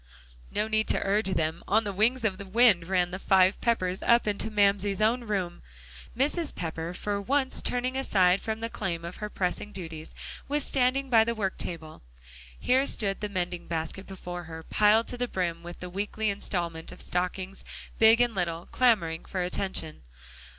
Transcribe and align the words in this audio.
No 0.49 0.67
need 0.67 0.87
to 0.87 1.05
urge 1.05 1.35
them. 1.35 1.63
On 1.67 1.83
the 1.83 1.93
wings 1.93 2.25
of 2.25 2.39
the 2.39 2.45
wind 2.47 2.87
ran 2.87 3.11
the 3.11 3.19
five 3.19 3.61
Peppers 3.61 4.01
up 4.01 4.25
into 4.27 4.49
Mamsie's 4.49 4.99
own 4.99 5.25
room. 5.25 5.61
Mrs. 6.17 6.55
Pepper 6.55 6.95
for 6.95 7.21
once 7.21 7.61
turning 7.61 7.95
aside 7.95 8.41
from 8.41 8.61
the 8.61 8.67
claim 8.67 9.05
of 9.05 9.17
her 9.17 9.29
pressing 9.29 9.71
duties, 9.71 10.15
was 10.47 10.63
standing 10.63 11.11
by 11.11 11.23
the 11.23 11.35
work 11.35 11.55
table. 11.55 12.01
Here 12.59 12.87
stood 12.87 13.19
the 13.21 13.29
mending 13.29 13.67
basket 13.67 14.07
before 14.07 14.45
her, 14.45 14.63
piled 14.63 15.05
to 15.09 15.19
the 15.19 15.27
brim 15.27 15.61
with 15.61 15.81
the 15.81 15.87
weekly 15.91 16.31
installment 16.31 16.91
of 16.91 16.99
stockings 16.99 17.63
big 17.99 18.19
and 18.19 18.33
little, 18.33 18.65
clamoring 18.71 19.25
for 19.25 19.43
attention. 19.43 20.01